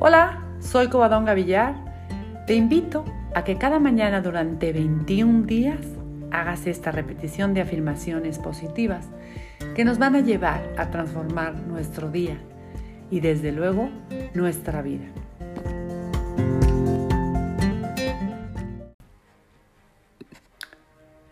[0.00, 1.74] Hola, soy Covadonga Villar.
[2.46, 3.04] Te invito
[3.34, 5.80] a que cada mañana durante 21 días
[6.30, 9.08] hagas esta repetición de afirmaciones positivas
[9.74, 12.38] que nos van a llevar a transformar nuestro día
[13.10, 13.90] y desde luego
[14.34, 15.06] nuestra vida.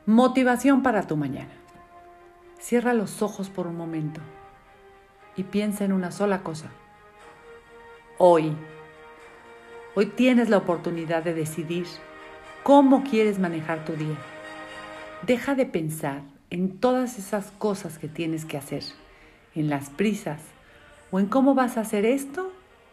[0.06, 1.52] Motivación para tu mañana.
[2.58, 4.20] Cierra los ojos por un momento
[5.36, 6.72] y piensa en una sola cosa.
[8.18, 8.56] Hoy,
[9.94, 11.86] hoy tienes la oportunidad de decidir
[12.62, 14.16] cómo quieres manejar tu día.
[15.26, 18.84] Deja de pensar en todas esas cosas que tienes que hacer,
[19.54, 20.40] en las prisas
[21.10, 22.50] o en cómo vas a hacer esto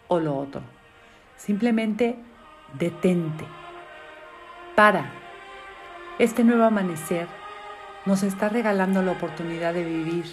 [0.10, 0.60] o lo otro.
[1.38, 2.18] Simplemente
[2.78, 3.46] detente.
[4.76, 5.10] Para.
[6.20, 7.28] Este nuevo amanecer
[8.06, 10.26] nos está regalando la oportunidad de vivir,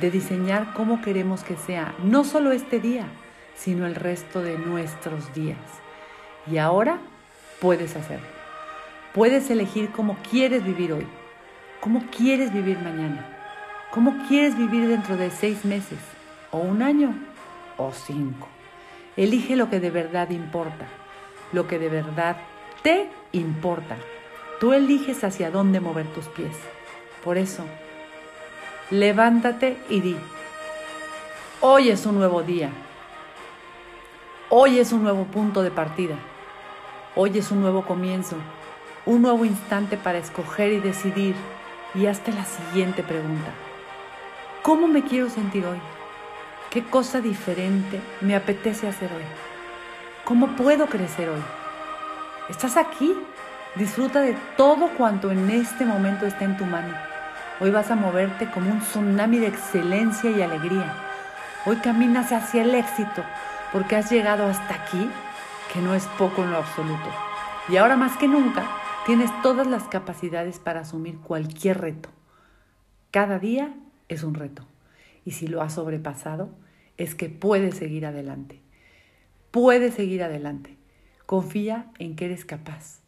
[0.00, 3.06] de diseñar cómo queremos que sea, no solo este día,
[3.54, 5.58] sino el resto de nuestros días.
[6.50, 6.98] Y ahora
[7.60, 8.26] puedes hacerlo.
[9.14, 11.06] Puedes elegir cómo quieres vivir hoy,
[11.80, 13.26] cómo quieres vivir mañana,
[13.90, 15.98] cómo quieres vivir dentro de seis meses,
[16.50, 17.14] o un año,
[17.76, 18.48] o cinco.
[19.16, 20.86] Elige lo que de verdad importa,
[21.52, 22.38] lo que de verdad
[22.82, 23.96] te importa.
[24.58, 26.56] Tú eliges hacia dónde mover tus pies.
[27.22, 27.64] Por eso,
[28.90, 30.16] levántate y di,
[31.60, 32.70] hoy es un nuevo día.
[34.54, 36.14] Hoy es un nuevo punto de partida.
[37.16, 38.36] Hoy es un nuevo comienzo,
[39.06, 41.34] un nuevo instante para escoger y decidir.
[41.94, 43.50] Y hazte la siguiente pregunta.
[44.60, 45.78] ¿Cómo me quiero sentir hoy?
[46.68, 49.22] ¿Qué cosa diferente me apetece hacer hoy?
[50.26, 51.42] ¿Cómo puedo crecer hoy?
[52.50, 53.16] ¿Estás aquí?
[53.74, 56.94] Disfruta de todo cuanto en este momento está en tu mano.
[57.58, 60.92] Hoy vas a moverte como un tsunami de excelencia y alegría.
[61.64, 63.24] Hoy caminas hacia el éxito
[63.72, 65.08] porque has llegado hasta aquí,
[65.72, 67.08] que no es poco en lo absoluto.
[67.68, 68.70] Y ahora más que nunca
[69.06, 72.10] tienes todas las capacidades para asumir cualquier reto.
[73.10, 73.74] Cada día
[74.08, 74.66] es un reto.
[75.24, 76.50] Y si lo has sobrepasado,
[76.96, 78.60] es que puedes seguir adelante.
[79.50, 80.76] Puedes seguir adelante.
[81.26, 83.00] Confía en que eres capaz.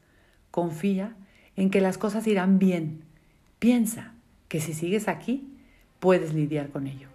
[0.51, 1.15] Confía
[1.57, 3.05] en que las cosas irán bien.
[3.59, 4.15] Piensa
[4.49, 5.49] que si sigues aquí,
[6.01, 7.09] puedes lidiar con ello.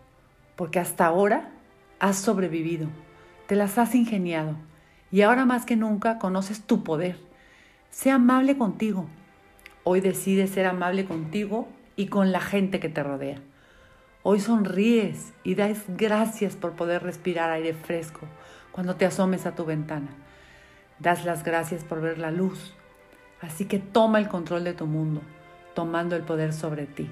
[0.56, 1.52] Porque hasta ahora
[2.00, 2.88] has sobrevivido,
[3.50, 4.58] te las has ingeniado
[5.12, 7.18] y ahora más que nunca conoces tu poder.
[7.90, 9.08] Sé amable contigo.
[9.84, 13.42] Hoy decides ser amable contigo y con la gente que te rodea.
[14.22, 18.28] Hoy sonríes y das gracias por poder respirar aire fresco
[18.72, 20.10] cuando te asomes a tu ventana.
[21.00, 22.76] Das las gracias por ver la luz.
[23.42, 25.24] Así que toma el control de tu mundo,
[25.74, 27.10] tomando el poder sobre ti.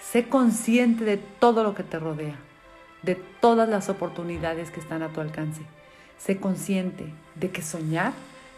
[0.00, 2.36] Sé consciente de todo lo que te rodea,
[3.02, 5.62] de todas las oportunidades que están a tu alcance.
[6.18, 8.12] Sé consciente de que soñar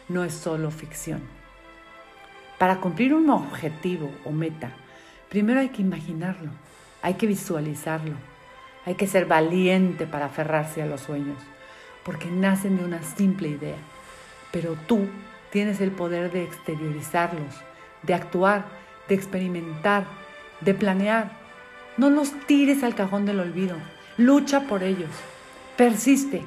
[0.08, 1.22] no es solo ficción.
[2.58, 4.72] Para cumplir un objetivo o meta,
[5.28, 6.50] primero hay que imaginarlo
[7.04, 8.14] hay que visualizarlo.
[8.86, 11.36] Hay que ser valiente para aferrarse a los sueños,
[12.02, 13.76] porque nacen de una simple idea.
[14.50, 15.06] Pero tú
[15.50, 17.54] tienes el poder de exteriorizarlos,
[18.04, 18.64] de actuar,
[19.06, 20.06] de experimentar,
[20.62, 21.30] de planear.
[21.98, 23.76] No los tires al cajón del olvido.
[24.16, 25.10] Lucha por ellos.
[25.76, 26.42] Persiste.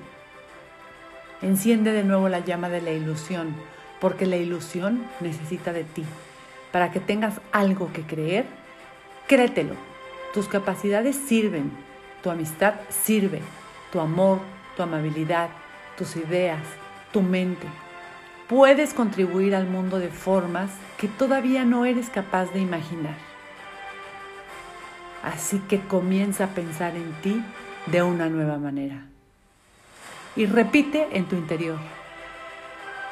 [1.41, 3.55] Enciende de nuevo la llama de la ilusión,
[4.00, 6.03] porque la ilusión necesita de ti.
[6.72, 8.45] Para que tengas algo que creer,
[9.27, 9.75] créetelo
[10.33, 11.72] tus capacidades sirven,
[12.22, 13.41] tu amistad sirve,
[13.91, 14.39] tu amor,
[14.75, 15.50] tu amabilidad,
[15.97, 16.61] tus ideas,
[17.11, 17.66] tu mente.
[18.47, 20.69] Puedes contribuir al mundo de formas
[21.00, 23.16] que todavía no eres capaz de imaginar.
[25.23, 27.44] Así que comienza a pensar en ti
[27.88, 29.05] de una nueva manera.
[30.35, 31.79] Y repite en tu interior,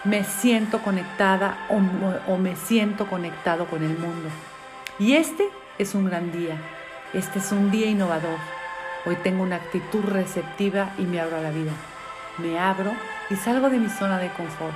[0.03, 1.67] me siento conectada
[2.27, 4.29] o, me siento conectado con el mundo.
[4.99, 5.49] Y este
[5.79, 6.57] es un gran día
[7.15, 8.37] este es un día innovador.
[9.05, 11.71] Hoy tengo una actitud receptiva y me abro a la vida.
[12.39, 12.91] Me abro
[13.29, 14.75] y salgo de mi zona de confort.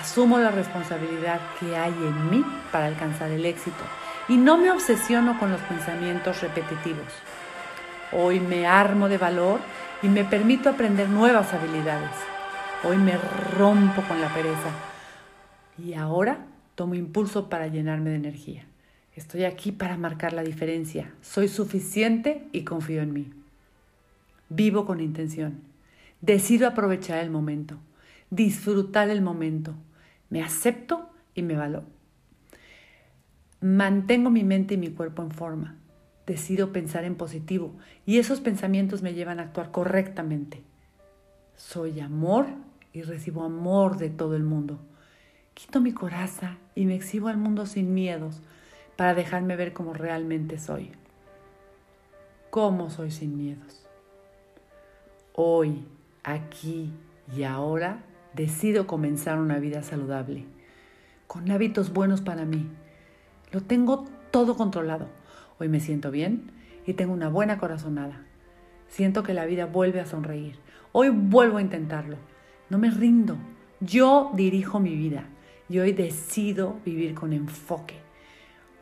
[0.00, 3.82] Asumo la responsabilidad que hay en mí para alcanzar el éxito
[4.28, 7.12] y no me obsesiono con los pensamientos repetitivos.
[8.12, 9.60] Hoy me armo de valor
[10.02, 12.10] y me permito aprender nuevas habilidades.
[12.84, 13.16] Hoy me
[13.56, 14.70] rompo con la pereza
[15.78, 18.64] y ahora tomo impulso para llenarme de energía.
[19.14, 21.12] Estoy aquí para marcar la diferencia.
[21.22, 23.32] Soy suficiente y confío en mí.
[24.48, 25.60] Vivo con intención.
[26.20, 27.78] Decido aprovechar el momento,
[28.30, 29.74] disfrutar el momento.
[30.28, 31.95] Me acepto y me valoro.
[33.60, 35.76] Mantengo mi mente y mi cuerpo en forma.
[36.26, 37.72] Decido pensar en positivo
[38.04, 40.62] y esos pensamientos me llevan a actuar correctamente.
[41.56, 42.46] Soy amor
[42.92, 44.78] y recibo amor de todo el mundo.
[45.54, 48.42] Quito mi coraza y me exhibo al mundo sin miedos
[48.96, 50.90] para dejarme ver como realmente soy.
[52.50, 53.86] ¿Cómo soy sin miedos?
[55.32, 55.84] Hoy,
[56.24, 56.92] aquí
[57.34, 58.02] y ahora
[58.34, 60.44] decido comenzar una vida saludable,
[61.26, 62.66] con hábitos buenos para mí.
[63.60, 65.08] Tengo todo controlado.
[65.58, 66.50] Hoy me siento bien
[66.86, 68.22] y tengo una buena corazonada.
[68.88, 70.58] Siento que la vida vuelve a sonreír.
[70.92, 72.16] Hoy vuelvo a intentarlo.
[72.70, 73.36] No me rindo.
[73.80, 75.24] Yo dirijo mi vida
[75.68, 77.94] y hoy decido vivir con enfoque.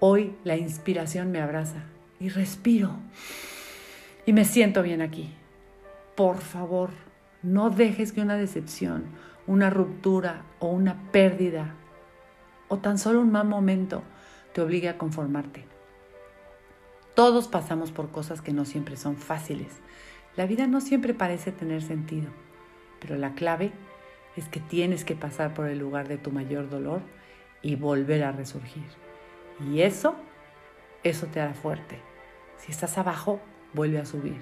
[0.00, 1.84] Hoy la inspiración me abraza
[2.20, 2.96] y respiro
[4.26, 5.32] y me siento bien aquí.
[6.14, 6.90] Por favor,
[7.42, 9.04] no dejes que una decepción,
[9.46, 11.74] una ruptura o una pérdida
[12.68, 14.02] o tan solo un mal momento
[14.54, 15.64] te obligue a conformarte.
[17.14, 19.80] Todos pasamos por cosas que no siempre son fáciles.
[20.36, 22.30] La vida no siempre parece tener sentido,
[23.00, 23.72] pero la clave
[24.36, 27.02] es que tienes que pasar por el lugar de tu mayor dolor
[27.62, 28.86] y volver a resurgir.
[29.60, 30.14] Y eso,
[31.02, 31.98] eso te hará fuerte.
[32.58, 33.40] Si estás abajo,
[33.74, 34.40] vuelve a subir.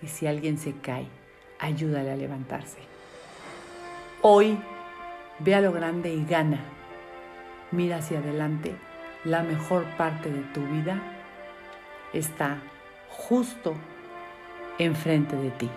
[0.00, 1.08] Y si alguien se cae,
[1.58, 2.78] ayúdale a levantarse.
[4.22, 4.58] Hoy,
[5.40, 6.60] ve a lo grande y gana.
[7.70, 8.74] Mira hacia adelante.
[9.24, 11.00] La mejor parte de tu vida
[12.12, 12.58] está
[13.08, 13.76] justo
[14.78, 15.70] enfrente de ti.